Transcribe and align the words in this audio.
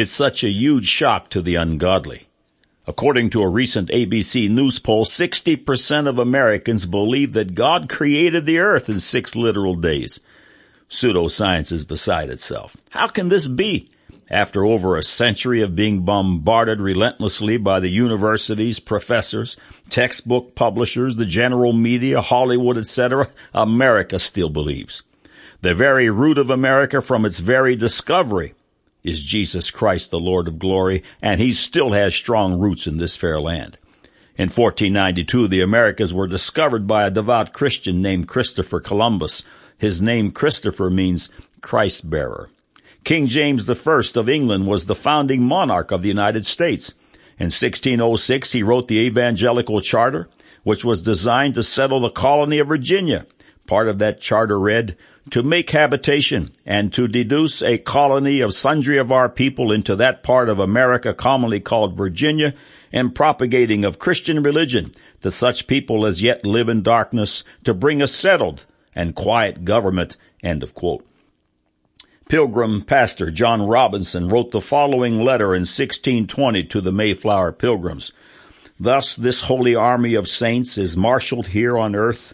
It's 0.00 0.10
such 0.10 0.42
a 0.42 0.48
huge 0.48 0.86
shock 0.86 1.28
to 1.28 1.42
the 1.42 1.56
ungodly. 1.56 2.26
According 2.86 3.28
to 3.30 3.42
a 3.42 3.48
recent 3.50 3.90
ABC 3.90 4.48
News 4.48 4.78
poll, 4.78 5.04
60% 5.04 6.08
of 6.08 6.18
Americans 6.18 6.86
believe 6.86 7.34
that 7.34 7.54
God 7.54 7.90
created 7.90 8.46
the 8.46 8.60
earth 8.60 8.88
in 8.88 8.98
six 8.98 9.36
literal 9.36 9.74
days. 9.74 10.20
Pseudoscience 10.88 11.70
is 11.70 11.84
beside 11.84 12.30
itself. 12.30 12.78
How 12.88 13.08
can 13.08 13.28
this 13.28 13.46
be? 13.46 13.90
After 14.30 14.64
over 14.64 14.96
a 14.96 15.02
century 15.02 15.60
of 15.60 15.76
being 15.76 16.06
bombarded 16.06 16.80
relentlessly 16.80 17.58
by 17.58 17.78
the 17.78 17.90
universities, 17.90 18.80
professors, 18.80 19.58
textbook 19.90 20.54
publishers, 20.54 21.16
the 21.16 21.26
general 21.26 21.74
media, 21.74 22.22
Hollywood, 22.22 22.78
etc., 22.78 23.28
America 23.52 24.18
still 24.18 24.48
believes. 24.48 25.02
The 25.60 25.74
very 25.74 26.08
root 26.08 26.38
of 26.38 26.48
America 26.48 27.02
from 27.02 27.26
its 27.26 27.40
very 27.40 27.76
discovery 27.76 28.54
is 29.02 29.22
Jesus 29.22 29.70
Christ, 29.70 30.10
the 30.10 30.20
Lord 30.20 30.48
of 30.48 30.58
glory, 30.58 31.02
and 31.22 31.40
he 31.40 31.52
still 31.52 31.92
has 31.92 32.14
strong 32.14 32.58
roots 32.58 32.86
in 32.86 32.98
this 32.98 33.16
fair 33.16 33.40
land. 33.40 33.78
In 34.36 34.48
1492, 34.48 35.48
the 35.48 35.60
Americas 35.60 36.14
were 36.14 36.26
discovered 36.26 36.86
by 36.86 37.06
a 37.06 37.10
devout 37.10 37.52
Christian 37.52 38.00
named 38.00 38.28
Christopher 38.28 38.80
Columbus. 38.80 39.44
His 39.76 40.00
name 40.00 40.30
Christopher 40.30 40.90
means 40.90 41.28
Christ 41.60 42.08
bearer. 42.08 42.48
King 43.04 43.26
James 43.26 43.68
I 43.68 44.02
of 44.16 44.28
England 44.28 44.66
was 44.66 44.86
the 44.86 44.94
founding 44.94 45.42
monarch 45.42 45.90
of 45.90 46.02
the 46.02 46.08
United 46.08 46.46
States. 46.46 46.94
In 47.38 47.46
1606, 47.46 48.52
he 48.52 48.62
wrote 48.62 48.88
the 48.88 48.98
Evangelical 48.98 49.80
Charter, 49.80 50.28
which 50.62 50.84
was 50.84 51.02
designed 51.02 51.54
to 51.54 51.62
settle 51.62 52.00
the 52.00 52.10
colony 52.10 52.58
of 52.58 52.68
Virginia. 52.68 53.26
Part 53.66 53.88
of 53.88 53.98
that 53.98 54.20
charter 54.20 54.58
read, 54.58 54.96
to 55.30 55.42
make 55.42 55.70
habitation 55.70 56.50
and 56.66 56.92
to 56.92 57.08
deduce 57.08 57.62
a 57.62 57.78
colony 57.78 58.40
of 58.40 58.54
sundry 58.54 58.98
of 58.98 59.12
our 59.12 59.28
people 59.28 59.72
into 59.72 59.96
that 59.96 60.22
part 60.22 60.48
of 60.48 60.58
America 60.58 61.14
commonly 61.14 61.60
called 61.60 61.96
Virginia 61.96 62.54
and 62.92 63.14
propagating 63.14 63.84
of 63.84 63.98
Christian 63.98 64.42
religion 64.42 64.92
to 65.20 65.30
such 65.30 65.66
people 65.66 66.06
as 66.06 66.22
yet 66.22 66.44
live 66.44 66.68
in 66.68 66.82
darkness 66.82 67.44
to 67.64 67.74
bring 67.74 68.02
a 68.02 68.06
settled 68.06 68.64
and 68.94 69.14
quiet 69.14 69.64
government. 69.64 70.16
End 70.42 70.62
of 70.62 70.74
quote. 70.74 71.06
Pilgrim 72.28 72.82
pastor 72.82 73.30
John 73.30 73.66
Robinson 73.66 74.28
wrote 74.28 74.52
the 74.52 74.60
following 74.60 75.24
letter 75.24 75.54
in 75.54 75.62
1620 75.62 76.64
to 76.64 76.80
the 76.80 76.92
Mayflower 76.92 77.52
Pilgrims. 77.52 78.12
Thus 78.78 79.14
this 79.16 79.42
holy 79.42 79.74
army 79.74 80.14
of 80.14 80.28
saints 80.28 80.78
is 80.78 80.96
marshaled 80.96 81.48
here 81.48 81.76
on 81.76 81.94
earth 81.94 82.32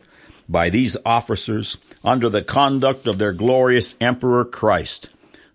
by 0.48 0.70
these 0.70 0.96
officers 1.04 1.76
under 2.06 2.28
the 2.28 2.42
conduct 2.42 3.08
of 3.08 3.18
their 3.18 3.32
glorious 3.32 3.96
Emperor 4.00 4.44
Christ. 4.44 5.10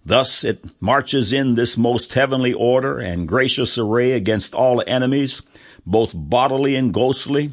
Thus 0.06 0.44
it 0.44 0.66
marches 0.82 1.32
in 1.32 1.56
this 1.56 1.78
most 1.78 2.14
heavenly 2.14 2.54
order 2.54 3.00
and 3.00 3.28
gracious 3.28 3.78
array 3.78 4.12
against 4.12 4.54
all 4.54 4.84
enemies, 4.86 5.42
both 5.86 6.12
bodily 6.14 6.76
and 6.76 6.94
ghostly, 6.94 7.52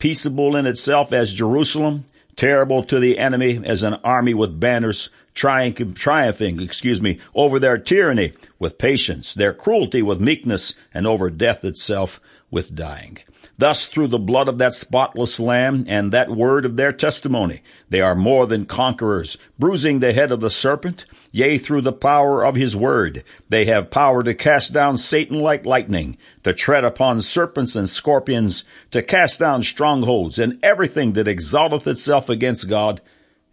peaceable 0.00 0.56
in 0.56 0.66
itself 0.66 1.12
as 1.12 1.32
Jerusalem, 1.32 2.04
terrible 2.34 2.82
to 2.84 2.98
the 2.98 3.18
enemy 3.18 3.60
as 3.64 3.84
an 3.84 3.94
army 4.02 4.34
with 4.34 4.58
banners, 4.58 5.10
triumphing, 5.34 6.60
excuse 6.60 7.00
me, 7.00 7.20
over 7.34 7.58
their 7.60 7.78
tyranny 7.78 8.32
with 8.58 8.78
patience, 8.78 9.32
their 9.32 9.52
cruelty 9.52 10.02
with 10.02 10.20
meekness, 10.20 10.74
and 10.92 11.06
over 11.06 11.30
death 11.30 11.64
itself 11.64 12.20
with 12.50 12.74
dying. 12.74 13.18
Thus, 13.60 13.84
through 13.84 14.06
the 14.06 14.18
blood 14.18 14.48
of 14.48 14.56
that 14.56 14.72
spotless 14.72 15.38
lamb 15.38 15.84
and 15.86 16.12
that 16.12 16.30
word 16.30 16.64
of 16.64 16.76
their 16.76 16.94
testimony, 16.94 17.60
they 17.90 18.00
are 18.00 18.14
more 18.14 18.46
than 18.46 18.64
conquerors, 18.64 19.36
bruising 19.58 20.00
the 20.00 20.14
head 20.14 20.32
of 20.32 20.40
the 20.40 20.48
serpent. 20.48 21.04
Yea, 21.30 21.58
through 21.58 21.82
the 21.82 21.92
power 21.92 22.42
of 22.42 22.54
his 22.54 22.74
word, 22.74 23.22
they 23.50 23.66
have 23.66 23.90
power 23.90 24.22
to 24.22 24.32
cast 24.32 24.72
down 24.72 24.96
Satan 24.96 25.38
like 25.38 25.66
lightning, 25.66 26.16
to 26.42 26.54
tread 26.54 26.84
upon 26.84 27.20
serpents 27.20 27.76
and 27.76 27.86
scorpions, 27.86 28.64
to 28.92 29.02
cast 29.02 29.38
down 29.38 29.62
strongholds 29.62 30.38
and 30.38 30.58
everything 30.62 31.12
that 31.12 31.28
exalteth 31.28 31.86
itself 31.86 32.30
against 32.30 32.66
God. 32.66 33.02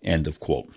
End 0.01 0.25
of 0.25 0.39
quote. 0.39 0.69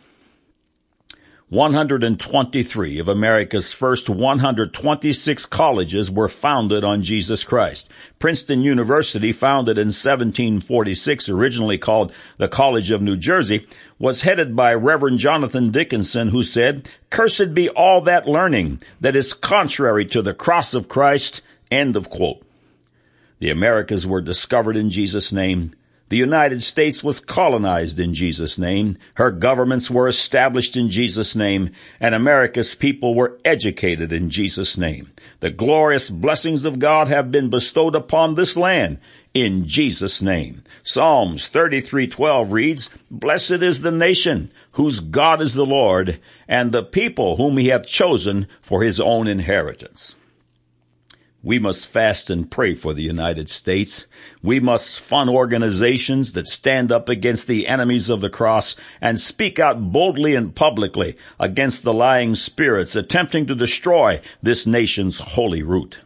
123 1.50 3.00
of 3.00 3.09
America's 3.09 3.72
first 3.72 4.09
126 4.09 5.47
colleges 5.47 6.09
were 6.09 6.28
founded 6.28 6.84
on 6.84 7.03
Jesus 7.03 7.43
Christ. 7.43 7.91
Princeton 8.21 8.62
University, 8.62 9.33
founded 9.33 9.77
in 9.77 9.89
1746, 9.89 11.28
originally 11.28 11.77
called 11.77 12.12
the 12.39 12.47
College 12.47 12.93
of 12.93 13.03
New 13.03 13.16
Jersey, 13.16 13.66
was 13.99 14.21
headed 14.21 14.55
by 14.55 14.72
Reverend 14.72 15.19
Jonathan 15.19 15.72
Dickinson, 15.72 16.28
who 16.28 16.44
said, 16.44 16.89
Cursed 17.10 17.53
be 17.53 17.69
all 17.69 18.00
that 18.03 18.28
learning 18.28 18.81
that 19.00 19.16
is 19.16 19.34
contrary 19.34 20.06
to 20.06 20.22
the 20.22 20.34
cross 20.34 20.72
of 20.72 20.89
Christ. 20.89 21.41
End 21.69 21.97
of 21.97 22.09
quote. 22.09 22.47
The 23.41 23.50
Americas 23.50 24.06
were 24.06 24.21
discovered 24.21 24.77
in 24.77 24.89
Jesus' 24.89 25.33
name 25.33 25.72
the 26.10 26.16
United 26.16 26.60
States 26.60 27.03
was 27.03 27.21
colonized 27.21 27.98
in 27.98 28.15
Jesus' 28.15 28.59
name. 28.59 28.98
Her 29.15 29.31
governments 29.31 29.88
were 29.88 30.09
established 30.09 30.76
in 30.76 30.91
Jesus' 30.91 31.37
name, 31.37 31.71
and 32.00 32.15
America's 32.15 32.75
people 32.75 33.15
were 33.15 33.38
educated 33.44 34.12
in 34.12 34.28
Jesus' 34.28 34.76
name. 34.76 35.12
The 35.38 35.50
glorious 35.50 36.10
blessings 36.10 36.65
of 36.65 36.81
God 36.81 37.06
have 37.06 37.31
been 37.31 37.48
bestowed 37.48 37.94
upon 37.94 38.34
this 38.34 38.56
land 38.56 38.98
in 39.34 39.69
Jesus' 39.69 40.21
name. 40.21 40.65
Psalms 40.82 41.47
33:12 41.47 42.50
reads, 42.50 42.91
"Blessed 43.09 43.62
is 43.62 43.82
the 43.82 43.92
nation 43.92 44.50
whose 44.72 44.98
God 44.98 45.41
is 45.41 45.54
the 45.54 45.65
Lord, 45.65 46.19
and 46.48 46.72
the 46.72 46.82
people 46.82 47.37
whom 47.37 47.56
he 47.56 47.69
hath 47.69 47.87
chosen 47.87 48.48
for 48.60 48.82
his 48.82 48.98
own 48.98 49.28
inheritance." 49.28 50.16
We 51.43 51.59
must 51.59 51.87
fast 51.87 52.28
and 52.28 52.51
pray 52.51 52.75
for 52.75 52.93
the 52.93 53.03
United 53.03 53.49
States. 53.49 54.06
We 54.43 54.61
must 54.61 55.01
fund 55.01 55.31
organizations 55.31 56.34
that 56.34 56.47
stand 56.47 56.93
up 56.93 57.09
against 57.09 57.49
the 57.49 57.67
enemies 57.67 58.11
of 58.11 58.21
the 58.21 58.28
cross 58.28 58.77
and 59.01 59.19
speak 59.19 59.59
out 59.59 59.91
boldly 59.91 60.34
and 60.34 60.55
publicly 60.55 61.17
against 61.39 61.83
the 61.83 61.95
lying 61.95 62.34
spirits 62.34 62.95
attempting 62.95 63.47
to 63.47 63.55
destroy 63.55 64.21
this 64.43 64.67
nation's 64.67 65.21
holy 65.21 65.62
root. 65.62 66.01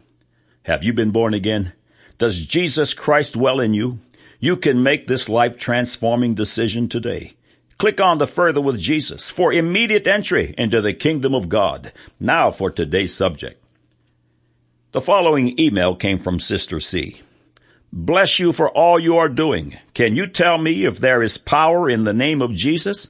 Have 0.63 0.85
you 0.85 0.93
been 0.93 1.11
born 1.11 1.33
again? 1.33 1.73
Does 2.17 2.45
Jesus 2.45 2.93
Christ 2.93 3.33
dwell 3.33 3.59
in 3.59 3.73
you? 3.73 3.99
You 4.39 4.55
can 4.55 4.83
make 4.83 5.07
this 5.07 5.27
life 5.27 5.57
transforming 5.57 6.33
decision 6.33 6.87
today. 6.87 7.33
Click 7.77 7.99
on 7.99 8.19
the 8.19 8.27
further 8.27 8.61
with 8.61 8.79
Jesus 8.79 9.29
for 9.29 9.51
immediate 9.51 10.07
entry 10.07 10.55
into 10.57 10.79
the 10.79 10.93
kingdom 10.93 11.35
of 11.35 11.49
God. 11.49 11.91
Now 12.21 12.51
for 12.51 12.71
today's 12.71 13.13
subject. 13.13 13.61
The 14.95 15.01
following 15.01 15.59
email 15.59 15.93
came 15.93 16.19
from 16.19 16.39
Sister 16.39 16.79
C. 16.79 17.19
Bless 17.91 18.39
you 18.39 18.53
for 18.53 18.69
all 18.69 18.97
you 18.97 19.17
are 19.17 19.27
doing. 19.27 19.77
Can 19.93 20.15
you 20.15 20.25
tell 20.25 20.57
me 20.57 20.85
if 20.85 20.99
there 20.99 21.21
is 21.21 21.37
power 21.37 21.89
in 21.89 22.05
the 22.05 22.13
name 22.13 22.41
of 22.41 22.53
Jesus? 22.53 23.09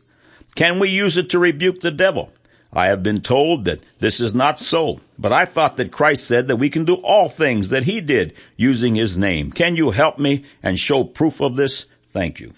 Can 0.55 0.79
we 0.79 0.89
use 0.89 1.15
it 1.15 1.29
to 1.29 1.37
rebuke 1.37 1.81
the 1.81 1.91
devil? 1.91 2.33
I 2.73 2.87
have 2.87 3.03
been 3.03 3.21
told 3.21 3.65
that 3.65 3.81
this 3.99 4.19
is 4.19 4.33
not 4.33 4.57
so, 4.57 4.99
but 5.19 5.31
I 5.31 5.45
thought 5.45 5.77
that 5.77 5.91
Christ 5.91 6.25
said 6.25 6.47
that 6.47 6.55
we 6.55 6.71
can 6.71 6.85
do 6.85 6.95
all 6.95 7.29
things 7.29 7.69
that 7.69 7.83
he 7.83 8.01
did 8.01 8.33
using 8.57 8.95
his 8.95 9.15
name. 9.15 9.51
Can 9.51 9.75
you 9.75 9.91
help 9.91 10.17
me 10.17 10.43
and 10.63 10.79
show 10.79 11.03
proof 11.03 11.39
of 11.39 11.55
this? 11.55 11.85
Thank 12.11 12.39
you. 12.39 12.53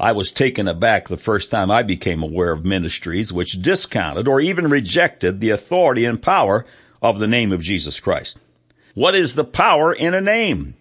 I 0.00 0.10
was 0.10 0.32
taken 0.32 0.66
aback 0.66 1.06
the 1.06 1.16
first 1.16 1.48
time 1.48 1.70
I 1.70 1.84
became 1.84 2.24
aware 2.24 2.50
of 2.50 2.64
ministries 2.64 3.32
which 3.32 3.62
discounted 3.62 4.26
or 4.26 4.40
even 4.40 4.68
rejected 4.68 5.38
the 5.38 5.50
authority 5.50 6.04
and 6.04 6.20
power 6.20 6.66
of 7.02 7.18
the 7.18 7.26
name 7.26 7.52
of 7.52 7.62
Jesus 7.62 8.00
Christ. 8.00 8.38
What 8.94 9.14
is 9.14 9.34
the 9.34 9.44
power 9.44 9.92
in 9.92 10.14
a 10.14 10.20
name? 10.20 10.74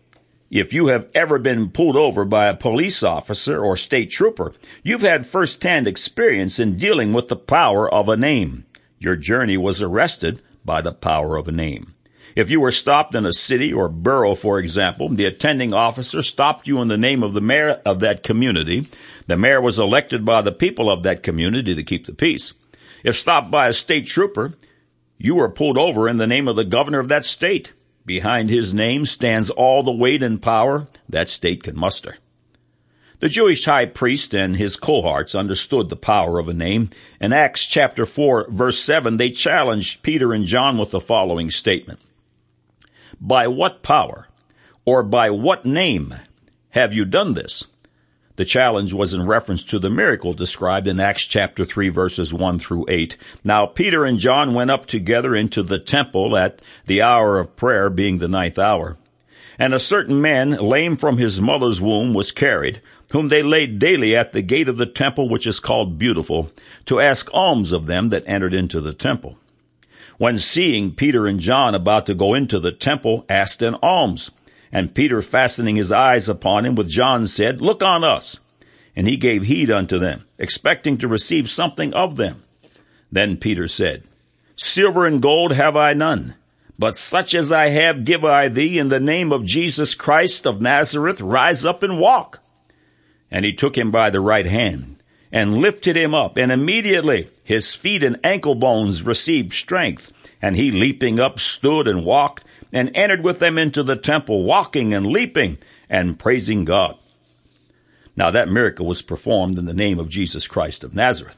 If 0.52 0.72
you 0.72 0.88
have 0.88 1.08
ever 1.16 1.40
been 1.40 1.70
pulled 1.72 1.96
over 1.96 2.26
by 2.26 2.46
a 2.46 2.56
police 2.56 3.02
officer 3.02 3.60
or 3.60 3.76
state 3.76 4.12
trooper, 4.12 4.54
you've 4.84 5.02
had 5.02 5.26
first-hand 5.26 5.88
experience 5.88 6.60
in 6.60 6.78
dealing 6.78 7.12
with 7.12 7.28
the 7.28 7.36
power 7.36 7.92
of 7.92 8.08
a 8.08 8.16
name. 8.16 8.66
Your 9.00 9.16
journey 9.16 9.58
was 9.58 9.82
arrested 9.82 10.44
by 10.64 10.82
the 10.82 10.94
power 10.94 11.38
of 11.38 11.48
a 11.48 11.52
name. 11.52 11.96
If 12.36 12.50
you 12.50 12.62
were 12.62 12.72
stopped 12.72 13.16
in 13.16 13.26
a 13.26 13.34
city 13.34 13.74
or 13.74 13.90
borough, 13.90 14.36
for 14.36 14.60
example, 14.60 15.10
the 15.10 15.26
attending 15.26 15.74
officer 15.74 16.22
stopped 16.22 16.68
you 16.68 16.82
in 16.82 16.88
the 16.88 16.98
name 16.98 17.22
of 17.22 17.34
the 17.34 17.42
mayor 17.42 17.82
of 17.86 18.00
that 18.00 18.24
community. 18.24 18.88
The 19.28 19.38
mayor 19.38 19.62
was 19.62 19.78
elected 19.78 20.24
by 20.26 20.42
the 20.42 20.52
people 20.52 20.92
of 20.92 21.04
that 21.04 21.22
community 21.24 21.76
to 21.76 21.84
keep 21.84 22.06
the 22.06 22.14
peace. 22.14 22.54
If 23.04 23.16
stopped 23.16 23.52
by 23.52 23.68
a 23.68 23.74
state 23.74 24.08
trooper, 24.08 24.54
you 25.18 25.36
were 25.36 25.50
pulled 25.50 25.78
over 25.78 26.08
in 26.08 26.18
the 26.18 26.28
name 26.28 26.48
of 26.48 26.56
the 26.56 26.64
governor 26.64 27.00
of 27.00 27.08
that 27.10 27.26
state. 27.26 27.74
Behind 28.06 28.50
his 28.50 28.74
name 28.74 29.06
stands 29.06 29.50
all 29.50 29.84
the 29.84 29.92
weight 29.92 30.22
and 30.22 30.42
power 30.42 30.88
that 31.08 31.30
state 31.30 31.64
can 31.64 31.78
muster. 31.78 32.18
The 33.20 33.30
Jewish 33.30 33.64
high 33.64 33.86
priest 33.86 34.34
and 34.36 34.58
his 34.58 34.76
cohorts 34.76 35.34
understood 35.34 35.90
the 35.90 35.96
power 35.96 36.40
of 36.40 36.50
a 36.50 36.54
name. 36.54 36.90
In 37.22 37.32
Acts 37.32 37.66
chapter 37.66 38.06
4 38.06 38.48
verse 38.50 38.78
7, 38.84 39.16
they 39.16 39.32
challenged 39.32 40.04
Peter 40.04 40.34
and 40.34 40.46
John 40.46 40.78
with 40.78 40.92
the 40.92 41.00
following 41.00 41.50
statement. 41.50 42.02
By 43.22 43.48
what 43.48 43.82
power 43.82 44.28
or 44.84 45.04
by 45.04 45.30
what 45.30 45.66
name 45.66 46.14
have 46.72 46.94
you 46.94 47.06
done 47.06 47.34
this? 47.34 47.64
The 48.36 48.46
challenge 48.46 48.94
was 48.94 49.14
in 49.14 49.28
reference 49.28 49.64
to 49.66 49.78
the 49.78 49.92
miracle 49.92 50.34
described 50.34 50.88
in 50.88 51.00
Acts 51.00 51.26
chapter 51.26 51.66
3 51.66 51.90
verses 51.90 52.34
1 52.34 52.58
through 52.58 52.86
8. 52.90 53.16
Now 53.44 53.68
Peter 53.68 54.06
and 54.06 54.18
John 54.18 54.56
went 54.56 54.72
up 54.72 54.88
together 54.88 55.36
into 55.36 55.62
the 55.62 55.78
temple 55.78 56.36
at 56.36 56.60
the 56.88 57.04
hour 57.04 57.38
of 57.38 57.56
prayer 57.56 57.92
being 57.92 58.18
the 58.18 58.28
ninth 58.28 58.58
hour. 58.58 58.98
And 59.60 59.72
a 59.72 59.80
certain 59.80 60.20
man, 60.20 60.52
lame 60.52 60.98
from 60.98 61.18
his 61.18 61.40
mother's 61.40 61.80
womb, 61.80 62.16
was 62.16 62.32
carried, 62.32 62.82
whom 63.12 63.30
they 63.30 63.44
laid 63.44 63.78
daily 63.78 64.16
at 64.16 64.32
the 64.32 64.42
gate 64.42 64.68
of 64.68 64.78
the 64.78 64.88
temple 64.88 65.30
which 65.30 65.46
is 65.46 65.60
called 65.60 66.00
Beautiful, 66.00 66.50
to 66.86 67.00
ask 67.00 67.30
alms 67.34 67.72
of 67.72 67.86
them 67.86 68.10
that 68.10 68.24
entered 68.26 68.56
into 68.56 68.82
the 68.82 68.94
temple. 68.94 69.38
When 70.18 70.40
seeing 70.40 70.96
Peter 70.96 71.28
and 71.28 71.40
John 71.40 71.76
about 71.76 72.08
to 72.08 72.16
go 72.16 72.34
into 72.34 72.60
the 72.60 72.72
temple, 72.72 73.26
asked 73.30 73.62
an 73.62 73.76
alms. 73.84 74.32
And 74.74 74.96
Peter, 74.96 75.22
fastening 75.22 75.76
his 75.76 75.92
eyes 75.92 76.28
upon 76.28 76.66
him 76.66 76.74
with 76.74 76.90
John, 76.90 77.28
said, 77.28 77.62
Look 77.62 77.84
on 77.84 78.04
us. 78.04 78.38
And 78.96 79.08
he 79.08 79.18
gave 79.18 79.44
heed 79.44 79.70
unto 79.70 80.00
them, 80.00 80.26
expecting 80.40 80.98
to 80.98 81.08
receive 81.08 81.48
something 81.48 81.94
of 81.94 82.16
them. 82.16 82.44
Then 83.12 83.38
Peter 83.38 83.68
said, 83.68 84.04
Silver 84.56 85.06
and 85.06 85.22
gold 85.22 85.52
have 85.52 85.78
I 85.78 85.94
none, 85.94 86.36
but 86.78 86.96
such 86.96 87.36
as 87.36 87.52
I 87.52 87.70
have 87.70 88.04
give 88.04 88.26
I 88.26 88.50
thee 88.50 88.80
in 88.80 88.90
the 88.90 89.00
name 89.00 89.32
of 89.32 89.46
Jesus 89.46 89.94
Christ 89.94 90.48
of 90.48 90.60
Nazareth, 90.62 91.22
rise 91.22 91.64
up 91.64 91.84
and 91.84 92.00
walk. 92.00 92.40
And 93.30 93.46
he 93.46 93.54
took 93.54 93.78
him 93.78 93.92
by 93.92 94.10
the 94.10 94.20
right 94.20 94.46
hand 94.46 94.98
and 95.32 95.58
lifted 95.58 95.98
him 95.98 96.16
up, 96.16 96.38
and 96.38 96.52
immediately 96.52 97.28
his 97.44 97.76
feet 97.76 98.04
and 98.04 98.20
ankle 98.24 98.56
bones 98.56 99.04
received 99.04 99.54
strength, 99.54 100.12
and 100.42 100.56
he 100.56 100.72
leaping 100.72 101.20
up 101.20 101.40
stood 101.40 101.88
and 101.88 102.06
walked, 102.06 102.44
and 102.74 102.92
entered 102.96 103.24
with 103.24 103.40
them 103.40 103.58
into 103.58 103.84
the 103.84 103.96
temple, 103.96 104.44
walking 104.44 104.94
and 104.94 105.06
leaping 105.06 105.60
and 105.90 106.20
praising 106.20 106.66
God. 106.66 106.98
Now 108.16 108.32
that 108.32 108.50
miracle 108.50 108.88
was 108.88 109.02
performed 109.02 109.58
in 109.58 109.66
the 109.66 109.74
name 109.74 110.00
of 110.00 110.10
Jesus 110.10 110.48
Christ 110.48 110.84
of 110.84 110.96
Nazareth. 110.96 111.38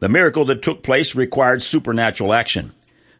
The 0.00 0.08
miracle 0.08 0.46
that 0.46 0.62
took 0.62 0.82
place 0.82 1.14
required 1.14 1.62
supernatural 1.62 2.32
action. 2.32 2.72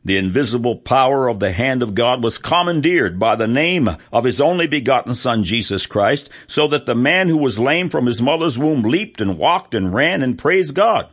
The 0.05 0.19
invisible 0.19 0.77
power 0.77 1.29
of 1.29 1.41
the 1.41 1.53
hand 1.53 1.83
of 1.83 1.95
God 1.95 2.23
was 2.23 2.39
commandeered 2.39 3.19
by 3.19 3.35
the 3.35 3.49
name 3.49 3.89
of 4.13 4.25
his 4.25 4.41
only 4.41 4.67
begotten 4.67 5.15
son 5.15 5.43
Jesus 5.43 5.87
Christ, 5.87 6.31
so 6.47 6.69
that 6.69 6.87
the 6.87 6.95
man 6.95 7.29
who 7.29 7.39
was 7.39 7.59
lame 7.59 7.89
from 7.89 8.07
his 8.07 8.21
mother's 8.23 8.57
womb 8.57 8.83
leaped 8.83 9.21
and 9.21 9.37
walked 9.37 9.75
and 9.75 9.93
ran 9.93 10.23
and 10.23 10.39
praised 10.39 10.75
God 10.75 11.09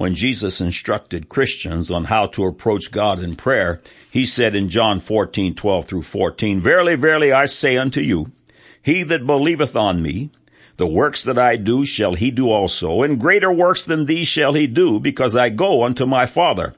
when 0.00 0.14
Jesus 0.14 0.62
instructed 0.62 1.28
Christians 1.28 1.90
on 1.90 2.04
how 2.04 2.24
to 2.28 2.46
approach 2.46 2.90
God 2.90 3.20
in 3.20 3.36
prayer, 3.36 3.82
he 4.10 4.24
said 4.24 4.54
in 4.54 4.70
John 4.70 4.98
14, 4.98 5.54
12 5.54 5.84
through 5.84 6.04
14, 6.04 6.62
Verily, 6.62 6.96
verily, 6.96 7.32
I 7.34 7.44
say 7.44 7.76
unto 7.76 8.00
you, 8.00 8.32
he 8.80 9.02
that 9.02 9.26
believeth 9.26 9.76
on 9.76 10.00
me, 10.00 10.30
the 10.78 10.86
works 10.86 11.22
that 11.24 11.38
I 11.38 11.56
do 11.56 11.84
shall 11.84 12.14
he 12.14 12.30
do 12.30 12.48
also, 12.50 13.02
and 13.02 13.20
greater 13.20 13.52
works 13.52 13.84
than 13.84 14.06
these 14.06 14.26
shall 14.26 14.54
he 14.54 14.66
do, 14.66 15.00
because 15.00 15.36
I 15.36 15.50
go 15.50 15.82
unto 15.82 16.06
my 16.06 16.24
Father. 16.24 16.74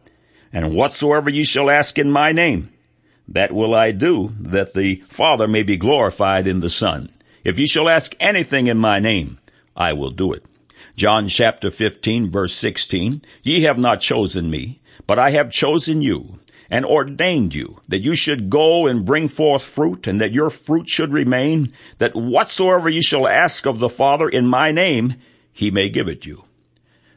And 0.52 0.74
whatsoever 0.74 1.30
ye 1.30 1.44
shall 1.44 1.70
ask 1.70 2.00
in 2.00 2.10
my 2.10 2.32
name, 2.32 2.72
that 3.28 3.52
will 3.52 3.72
I 3.72 3.92
do, 3.92 4.32
that 4.40 4.74
the 4.74 4.96
Father 5.06 5.46
may 5.46 5.62
be 5.62 5.76
glorified 5.76 6.48
in 6.48 6.58
the 6.58 6.68
Son. 6.68 7.08
If 7.44 7.56
ye 7.56 7.68
shall 7.68 7.88
ask 7.88 8.16
anything 8.18 8.66
in 8.66 8.78
my 8.78 8.98
name, 8.98 9.38
I 9.76 9.92
will 9.92 10.10
do 10.10 10.32
it. 10.32 10.44
John 10.96 11.28
chapter 11.28 11.70
15 11.70 12.30
verse 12.30 12.54
16, 12.54 13.22
Ye 13.42 13.62
have 13.62 13.78
not 13.78 14.00
chosen 14.00 14.50
me, 14.50 14.80
but 15.06 15.18
I 15.18 15.30
have 15.30 15.50
chosen 15.50 16.02
you 16.02 16.38
and 16.70 16.84
ordained 16.84 17.54
you 17.54 17.80
that 17.88 18.02
you 18.02 18.14
should 18.14 18.48
go 18.48 18.86
and 18.86 19.04
bring 19.04 19.28
forth 19.28 19.62
fruit 19.62 20.06
and 20.06 20.20
that 20.20 20.32
your 20.32 20.50
fruit 20.50 20.88
should 20.88 21.12
remain, 21.12 21.72
that 21.98 22.14
whatsoever 22.14 22.88
you 22.88 23.02
shall 23.02 23.28
ask 23.28 23.66
of 23.66 23.78
the 23.78 23.88
Father 23.88 24.28
in 24.28 24.46
my 24.46 24.72
name, 24.72 25.14
he 25.52 25.70
may 25.70 25.88
give 25.88 26.08
it 26.08 26.24
you. 26.24 26.44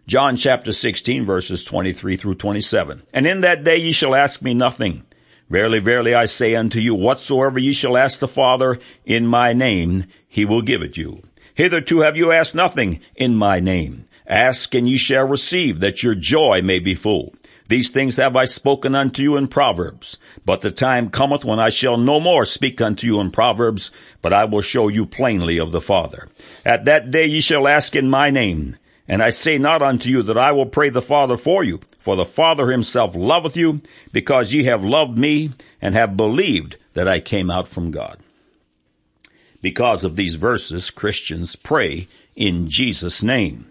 John 0.07 0.35
chapter 0.35 0.71
16 0.71 1.25
verses 1.25 1.63
23 1.63 2.17
through 2.17 2.35
27. 2.35 3.03
And 3.13 3.25
in 3.25 3.41
that 3.41 3.63
day 3.63 3.77
ye 3.77 3.91
shall 3.91 4.13
ask 4.13 4.41
me 4.41 4.53
nothing. 4.53 5.05
Verily, 5.49 5.79
verily, 5.79 6.13
I 6.15 6.25
say 6.25 6.55
unto 6.55 6.79
you, 6.79 6.95
whatsoever 6.95 7.59
ye 7.59 7.71
shall 7.71 7.97
ask 7.97 8.19
the 8.19 8.27
Father 8.27 8.79
in 9.05 9.27
my 9.27 9.53
name, 9.53 10.05
he 10.27 10.43
will 10.43 10.63
give 10.63 10.81
it 10.81 10.97
you. 10.97 11.21
Hitherto 11.55 12.01
have 12.01 12.15
you 12.15 12.31
asked 12.31 12.53
nothing 12.53 12.99
in 13.15 13.35
my 13.35 13.59
name. 13.59 14.05
Ask 14.27 14.75
and 14.75 14.87
ye 14.87 14.97
shall 14.97 15.27
receive, 15.27 15.79
that 15.79 16.03
your 16.03 16.15
joy 16.15 16.61
may 16.61 16.79
be 16.79 16.95
full. 16.95 17.33
These 17.67 17.89
things 17.89 18.17
have 18.17 18.35
I 18.35 18.45
spoken 18.45 18.93
unto 18.93 19.23
you 19.23 19.37
in 19.37 19.47
Proverbs. 19.47 20.17
But 20.45 20.61
the 20.61 20.69
time 20.69 21.09
cometh 21.09 21.43
when 21.43 21.59
I 21.59 21.69
shall 21.69 21.97
no 21.97 22.19
more 22.19 22.45
speak 22.45 22.79
unto 22.81 23.07
you 23.07 23.19
in 23.19 23.31
Proverbs, 23.31 23.89
but 24.21 24.33
I 24.33 24.45
will 24.45 24.61
show 24.61 24.87
you 24.87 25.05
plainly 25.05 25.57
of 25.57 25.71
the 25.71 25.81
Father. 25.81 26.27
At 26.63 26.85
that 26.85 27.09
day 27.09 27.25
ye 27.25 27.41
shall 27.41 27.67
ask 27.67 27.95
in 27.95 28.09
my 28.09 28.29
name. 28.29 28.77
And 29.07 29.23
I 29.23 29.29
say 29.29 29.57
not 29.57 29.81
unto 29.81 30.09
you 30.09 30.23
that 30.23 30.37
I 30.37 30.51
will 30.51 30.65
pray 30.65 30.89
the 30.89 31.01
Father 31.01 31.37
for 31.37 31.63
you, 31.63 31.79
for 31.99 32.15
the 32.15 32.25
Father 32.25 32.69
himself 32.69 33.15
loveth 33.15 33.55
you, 33.55 33.81
because 34.11 34.51
ye 34.51 34.65
have 34.65 34.83
loved 34.83 35.17
me, 35.17 35.51
and 35.81 35.95
have 35.95 36.17
believed 36.17 36.77
that 36.93 37.07
I 37.07 37.19
came 37.19 37.49
out 37.49 37.67
from 37.67 37.91
God. 37.91 38.17
Because 39.65 40.03
of 40.03 40.15
these 40.15 40.35
verses, 40.35 40.91
Christians 40.91 41.55
pray 41.55 42.07
in 42.35 42.69
Jesus' 42.69 43.23
name. 43.23 43.65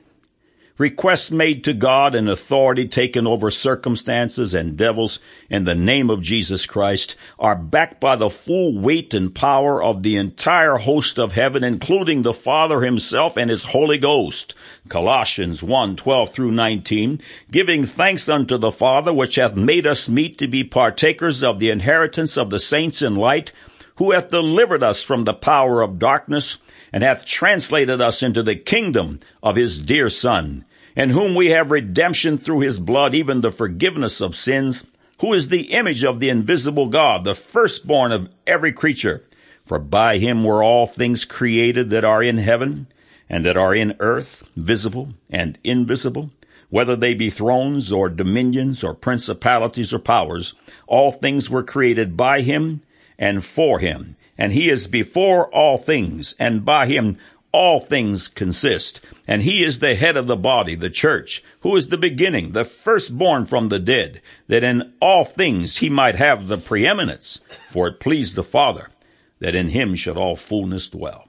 Requests 0.76 1.30
made 1.30 1.62
to 1.62 1.72
God 1.72 2.16
and 2.16 2.28
authority 2.28 2.88
taken 2.88 3.28
over 3.28 3.48
circumstances 3.48 4.54
and 4.54 4.76
devils 4.76 5.20
in 5.48 5.62
the 5.62 5.74
name 5.76 6.10
of 6.10 6.20
Jesus 6.20 6.66
Christ 6.66 7.14
are 7.38 7.54
backed 7.54 8.00
by 8.00 8.16
the 8.16 8.28
full 8.28 8.76
weight 8.76 9.14
and 9.14 9.32
power 9.32 9.80
of 9.80 10.02
the 10.02 10.16
entire 10.16 10.78
host 10.78 11.16
of 11.16 11.30
heaven, 11.30 11.62
including 11.62 12.22
the 12.22 12.34
Father 12.34 12.80
himself 12.80 13.36
and 13.36 13.48
his 13.48 13.62
Holy 13.62 13.96
Ghost. 13.96 14.52
Colossians 14.88 15.62
1, 15.62 15.94
12 15.94 16.34
through 16.34 16.50
19, 16.50 17.20
giving 17.52 17.84
thanks 17.84 18.28
unto 18.28 18.58
the 18.58 18.72
Father 18.72 19.12
which 19.12 19.36
hath 19.36 19.54
made 19.54 19.86
us 19.86 20.08
meet 20.08 20.38
to 20.38 20.48
be 20.48 20.64
partakers 20.64 21.44
of 21.44 21.60
the 21.60 21.70
inheritance 21.70 22.36
of 22.36 22.50
the 22.50 22.58
saints 22.58 23.00
in 23.00 23.14
light, 23.14 23.52
who 23.96 24.12
hath 24.12 24.30
delivered 24.30 24.82
us 24.82 25.02
from 25.02 25.24
the 25.24 25.34
power 25.34 25.80
of 25.82 25.98
darkness 25.98 26.58
and 26.92 27.02
hath 27.02 27.24
translated 27.24 28.00
us 28.00 28.22
into 28.22 28.42
the 28.42 28.56
kingdom 28.56 29.20
of 29.42 29.56
his 29.56 29.80
dear 29.80 30.08
Son, 30.08 30.64
in 30.96 31.10
whom 31.10 31.34
we 31.34 31.50
have 31.50 31.70
redemption 31.70 32.38
through 32.38 32.60
his 32.60 32.78
blood, 32.78 33.14
even 33.14 33.40
the 33.40 33.52
forgiveness 33.52 34.20
of 34.20 34.34
sins, 34.34 34.86
who 35.20 35.32
is 35.32 35.48
the 35.48 35.72
image 35.72 36.04
of 36.04 36.20
the 36.20 36.28
invisible 36.28 36.88
God, 36.88 37.24
the 37.24 37.34
firstborn 37.34 38.12
of 38.12 38.28
every 38.46 38.72
creature. 38.72 39.24
For 39.64 39.78
by 39.78 40.18
him 40.18 40.44
were 40.44 40.62
all 40.62 40.86
things 40.86 41.24
created 41.24 41.90
that 41.90 42.04
are 42.04 42.22
in 42.22 42.38
heaven 42.38 42.86
and 43.28 43.44
that 43.44 43.56
are 43.56 43.74
in 43.74 43.96
earth, 44.00 44.42
visible 44.56 45.14
and 45.30 45.58
invisible, 45.64 46.30
whether 46.68 46.96
they 46.96 47.14
be 47.14 47.30
thrones 47.30 47.92
or 47.92 48.08
dominions 48.08 48.84
or 48.84 48.94
principalities 48.94 49.92
or 49.92 49.98
powers. 49.98 50.54
All 50.86 51.10
things 51.10 51.48
were 51.48 51.62
created 51.62 52.16
by 52.16 52.42
him 52.42 52.82
and 53.18 53.44
for 53.44 53.78
him. 53.78 54.16
And 54.36 54.52
he 54.52 54.68
is 54.68 54.86
before 54.86 55.46
all 55.54 55.78
things, 55.78 56.34
and 56.38 56.64
by 56.64 56.86
him 56.86 57.18
all 57.52 57.78
things 57.78 58.26
consist. 58.26 59.00
And 59.28 59.42
he 59.42 59.64
is 59.64 59.78
the 59.78 59.94
head 59.94 60.16
of 60.16 60.26
the 60.26 60.36
body, 60.36 60.74
the 60.74 60.90
church, 60.90 61.42
who 61.60 61.76
is 61.76 61.88
the 61.88 61.96
beginning, 61.96 62.52
the 62.52 62.64
firstborn 62.64 63.46
from 63.46 63.68
the 63.68 63.78
dead, 63.78 64.20
that 64.48 64.64
in 64.64 64.92
all 65.00 65.24
things 65.24 65.76
he 65.76 65.88
might 65.88 66.16
have 66.16 66.48
the 66.48 66.58
preeminence. 66.58 67.40
For 67.70 67.86
it 67.86 68.00
pleased 68.00 68.34
the 68.34 68.42
Father 68.42 68.90
that 69.38 69.54
in 69.54 69.68
him 69.68 69.94
should 69.94 70.16
all 70.16 70.36
fullness 70.36 70.88
dwell. 70.88 71.28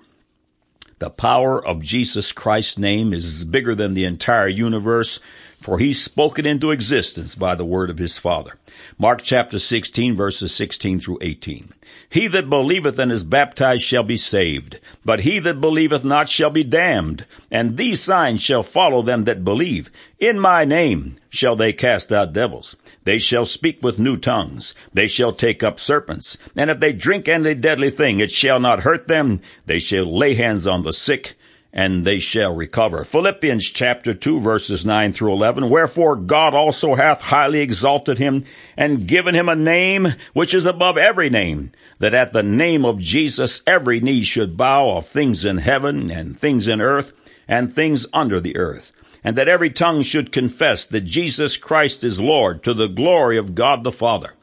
The 1.00 1.10
power 1.10 1.64
of 1.64 1.82
Jesus 1.82 2.32
Christ's 2.32 2.78
name 2.78 3.14
is 3.14 3.44
bigger 3.44 3.76
than 3.76 3.94
the 3.94 4.06
entire 4.06 4.48
universe, 4.48 5.20
for 5.66 5.80
he 5.80 5.92
spoke 5.92 6.38
it 6.38 6.46
into 6.46 6.70
existence 6.70 7.34
by 7.34 7.56
the 7.56 7.66
word 7.66 7.90
of 7.90 7.98
his 7.98 8.20
Father. 8.20 8.56
Mark 9.00 9.24
chapter 9.24 9.58
16 9.58 10.16
verses 10.16 10.54
16 10.54 11.00
through 11.00 11.18
18. 11.22 11.70
He 12.08 12.28
that 12.28 12.52
believeth 12.52 13.00
and 13.00 13.12
is 13.12 13.24
baptized 13.24 13.82
shall 13.82 14.04
be 14.04 14.16
saved, 14.16 14.80
but 15.04 15.22
he 15.22 15.40
that 15.40 15.60
believeth 15.60 16.06
not 16.06 16.30
shall 16.30 16.52
be 16.52 16.64
damned. 16.64 17.26
And 17.50 17.78
these 17.78 18.00
signs 18.00 18.44
shall 18.44 18.62
follow 18.62 19.02
them 19.02 19.24
that 19.24 19.44
believe. 19.44 19.90
In 20.20 20.40
my 20.40 20.66
name 20.66 21.16
shall 21.30 21.56
they 21.56 21.74
cast 21.74 22.12
out 22.12 22.32
devils. 22.32 22.76
They 23.04 23.18
shall 23.18 23.46
speak 23.46 23.82
with 23.82 23.98
new 23.98 24.18
tongues. 24.18 24.76
They 24.94 25.08
shall 25.08 25.32
take 25.32 25.64
up 25.64 25.80
serpents. 25.80 26.38
And 26.56 26.70
if 26.70 26.80
they 26.80 26.94
drink 26.94 27.28
any 27.28 27.56
deadly 27.56 27.90
thing, 27.90 28.20
it 28.20 28.30
shall 28.30 28.60
not 28.60 28.82
hurt 28.82 29.08
them. 29.08 29.42
They 29.66 29.80
shall 29.80 30.06
lay 30.06 30.36
hands 30.36 30.68
on 30.68 30.84
the 30.84 30.94
sick 30.94 31.36
and 31.76 32.06
they 32.06 32.20
shall 32.20 32.56
recover. 32.56 33.04
Philippians 33.04 33.70
chapter 33.70 34.14
2 34.14 34.40
verses 34.40 34.86
9 34.86 35.12
through 35.12 35.34
11. 35.34 35.70
Wherefore 35.70 36.16
God 36.16 36.56
also 36.56 36.96
hath 36.96 37.22
highly 37.22 37.60
exalted 37.60 38.18
him 38.18 38.46
and 38.78 39.06
given 39.06 39.36
him 39.36 39.50
a 39.50 39.56
name 39.56 40.08
which 40.32 40.54
is 40.54 40.66
above 40.66 40.98
every 40.98 41.30
name, 41.30 41.74
that 42.00 42.14
at 42.14 42.32
the 42.32 42.44
name 42.44 42.86
of 42.86 43.00
Jesus 43.00 43.62
every 43.68 44.00
knee 44.00 44.24
should 44.24 44.56
bow 44.56 44.98
of 44.98 45.06
things 45.06 45.44
in 45.44 45.58
heaven 45.58 46.10
and 46.10 46.40
things 46.40 46.66
in 46.66 46.80
earth 46.80 47.12
and 47.46 47.72
things 47.72 48.08
under 48.14 48.40
the 48.40 48.56
earth, 48.56 48.94
and 49.22 49.36
that 49.36 49.50
every 49.50 49.70
tongue 49.70 50.02
should 50.02 50.32
confess 50.32 50.86
that 50.86 51.02
Jesus 51.02 51.58
Christ 51.58 52.06
is 52.06 52.22
Lord 52.22 52.64
to 52.64 52.74
the 52.74 52.88
glory 52.88 53.38
of 53.38 53.54
God 53.54 53.84
the 53.84 53.92
Father. 53.92 54.34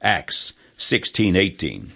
Acts 0.00 0.52
16:18. 0.78 1.90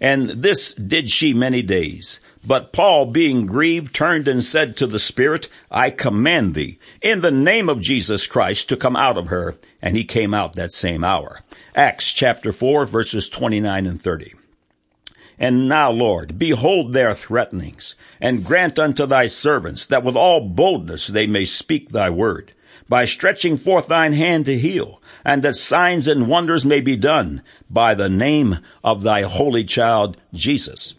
And 0.00 0.30
this 0.30 0.74
did 0.74 1.08
she 1.10 1.32
many 1.32 1.62
days 1.62 2.18
But 2.44 2.72
Paul, 2.72 3.06
being 3.06 3.46
grieved, 3.46 3.94
turned 3.94 4.26
and 4.26 4.42
said 4.42 4.76
to 4.76 4.86
the 4.86 4.98
Spirit, 4.98 5.48
I 5.70 5.90
command 5.90 6.54
thee, 6.54 6.78
in 7.00 7.20
the 7.20 7.30
name 7.30 7.68
of 7.68 7.80
Jesus 7.80 8.26
Christ, 8.26 8.68
to 8.68 8.76
come 8.76 8.96
out 8.96 9.16
of 9.16 9.28
her. 9.28 9.54
And 9.80 9.96
he 9.96 10.04
came 10.04 10.34
out 10.34 10.54
that 10.54 10.72
same 10.72 11.04
hour. 11.04 11.42
Acts 11.74 12.12
chapter 12.12 12.52
4, 12.52 12.84
verses 12.86 13.28
29 13.28 13.86
and 13.86 14.02
30. 14.02 14.34
And 15.38 15.68
now, 15.68 15.90
Lord, 15.90 16.38
behold 16.38 16.92
their 16.92 17.14
threatenings, 17.14 17.94
and 18.20 18.44
grant 18.44 18.78
unto 18.78 19.06
thy 19.06 19.26
servants 19.26 19.86
that 19.86 20.04
with 20.04 20.16
all 20.16 20.40
boldness 20.40 21.06
they 21.08 21.26
may 21.26 21.44
speak 21.44 21.88
thy 21.88 22.10
word, 22.10 22.52
by 22.88 23.04
stretching 23.04 23.56
forth 23.56 23.88
thine 23.88 24.12
hand 24.12 24.46
to 24.46 24.58
heal, 24.58 25.00
and 25.24 25.42
that 25.42 25.56
signs 25.56 26.06
and 26.06 26.28
wonders 26.28 26.64
may 26.64 26.80
be 26.80 26.96
done 26.96 27.42
by 27.70 27.94
the 27.94 28.08
name 28.08 28.58
of 28.84 29.02
thy 29.02 29.22
holy 29.22 29.64
child 29.64 30.16
Jesus. 30.32 30.94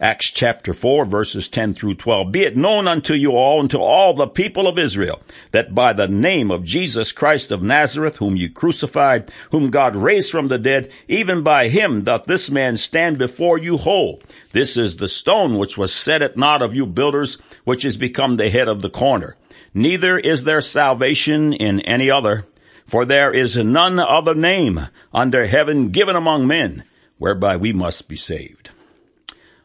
Acts 0.00 0.30
chapter 0.30 0.72
4 0.72 1.06
verses 1.06 1.48
10 1.48 1.74
through 1.74 1.94
12. 1.94 2.30
Be 2.30 2.44
it 2.44 2.56
known 2.56 2.86
unto 2.86 3.14
you 3.14 3.32
all 3.32 3.58
and 3.58 3.68
to 3.72 3.78
all 3.80 4.14
the 4.14 4.28
people 4.28 4.68
of 4.68 4.78
Israel 4.78 5.20
that 5.50 5.74
by 5.74 5.92
the 5.92 6.06
name 6.06 6.52
of 6.52 6.62
Jesus 6.62 7.10
Christ 7.10 7.50
of 7.50 7.64
Nazareth, 7.64 8.18
whom 8.18 8.36
you 8.36 8.48
crucified, 8.48 9.28
whom 9.50 9.70
God 9.70 9.96
raised 9.96 10.30
from 10.30 10.46
the 10.46 10.58
dead, 10.58 10.88
even 11.08 11.42
by 11.42 11.66
him 11.66 12.04
doth 12.04 12.26
this 12.26 12.48
man 12.48 12.76
stand 12.76 13.18
before 13.18 13.58
you 13.58 13.76
whole. 13.76 14.22
This 14.52 14.76
is 14.76 14.98
the 14.98 15.08
stone 15.08 15.58
which 15.58 15.76
was 15.76 15.92
set 15.92 16.22
at 16.22 16.36
naught 16.36 16.62
of 16.62 16.76
you 16.76 16.86
builders, 16.86 17.34
which 17.64 17.84
is 17.84 17.96
become 17.96 18.36
the 18.36 18.50
head 18.50 18.68
of 18.68 18.82
the 18.82 18.90
corner. 18.90 19.36
Neither 19.74 20.16
is 20.16 20.44
there 20.44 20.60
salvation 20.60 21.52
in 21.52 21.80
any 21.80 22.08
other, 22.08 22.46
for 22.84 23.04
there 23.04 23.32
is 23.32 23.56
none 23.56 23.98
other 23.98 24.36
name 24.36 24.78
under 25.12 25.46
heaven 25.46 25.88
given 25.88 26.14
among 26.14 26.46
men 26.46 26.84
whereby 27.18 27.56
we 27.56 27.72
must 27.72 28.08
be 28.08 28.16
saved. 28.16 28.70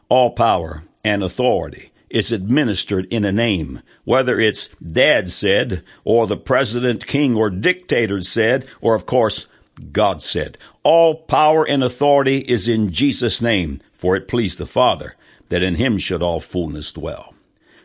All 0.08 0.30
power 0.30 0.84
and 1.04 1.22
authority 1.22 1.90
is 2.10 2.30
administered 2.30 3.06
in 3.10 3.24
a 3.24 3.32
name, 3.32 3.80
whether 4.04 4.38
it's 4.38 4.68
dad 4.80 5.28
said, 5.28 5.82
or 6.04 6.26
the 6.26 6.36
president, 6.36 7.06
king, 7.06 7.34
or 7.34 7.50
dictator 7.50 8.20
said, 8.22 8.66
or 8.80 8.94
of 8.94 9.06
course, 9.06 9.46
God 9.92 10.22
said. 10.22 10.56
All 10.82 11.14
power 11.16 11.66
and 11.66 11.82
authority 11.82 12.38
is 12.38 12.68
in 12.68 12.92
Jesus' 12.92 13.42
name, 13.42 13.80
for 13.92 14.14
it 14.14 14.28
pleased 14.28 14.58
the 14.58 14.66
Father 14.66 15.16
that 15.48 15.62
in 15.62 15.74
him 15.74 15.98
should 15.98 16.22
all 16.22 16.40
fullness 16.40 16.92
dwell. 16.92 17.34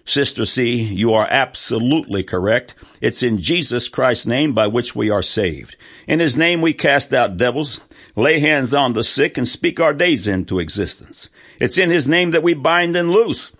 Sister 0.05 0.45
C, 0.45 0.81
you 0.81 1.13
are 1.13 1.27
absolutely 1.29 2.23
correct. 2.23 2.73
It's 2.99 3.21
in 3.21 3.39
Jesus 3.39 3.88
Christ's 3.88 4.25
name 4.25 4.53
by 4.53 4.67
which 4.67 4.95
we 4.95 5.11
are 5.11 5.21
saved. 5.21 5.75
In 6.07 6.19
his 6.19 6.35
name 6.35 6.61
we 6.61 6.73
cast 6.73 7.13
out 7.13 7.38
devils, 7.38 7.81
lay 8.15 8.39
hands 8.39 8.73
on 8.73 8.93
the 8.93 9.03
sick, 9.03 9.38
and 9.38 9.47
speak 9.47 9.79
our 9.79 9.93
days 9.93 10.27
into 10.27 10.59
existence. 10.59 11.29
It's 11.59 11.77
in 11.77 11.89
his 11.89 12.07
name 12.07 12.31
that 12.31 12.43
we 12.43 12.53
bind 12.53 12.95
and 12.95 13.11
loose. 13.11 13.53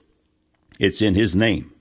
It's 0.80 1.02
in 1.02 1.16
his 1.16 1.36
name. 1.36 1.74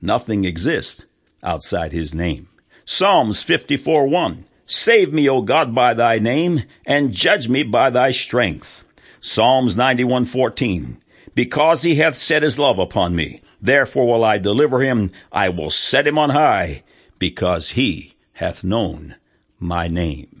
Nothing 0.00 0.44
exists 0.44 1.04
outside 1.42 1.92
his 1.92 2.14
name. 2.14 2.48
Psalms 2.84 3.42
54 3.42 4.06
1. 4.06 4.44
Save 4.64 5.12
me, 5.12 5.28
O 5.28 5.42
God, 5.42 5.74
by 5.74 5.94
thy 5.94 6.18
name, 6.18 6.62
and 6.86 7.12
judge 7.12 7.48
me 7.48 7.62
by 7.62 7.90
thy 7.90 8.10
strength. 8.10 8.84
Psalms 9.20 9.76
91 9.76 10.24
14. 10.24 10.98
Because 11.34 11.82
he 11.82 11.96
hath 11.96 12.16
set 12.16 12.42
his 12.42 12.58
love 12.58 12.78
upon 12.78 13.14
me, 13.14 13.42
therefore 13.60 14.06
will 14.06 14.24
I 14.24 14.38
deliver 14.38 14.80
him. 14.80 15.10
I 15.30 15.50
will 15.50 15.70
set 15.70 16.06
him 16.06 16.18
on 16.18 16.30
high, 16.30 16.82
because 17.18 17.70
he 17.70 18.16
hath 18.34 18.64
known 18.64 19.16
my 19.58 19.88
name. 19.88 20.37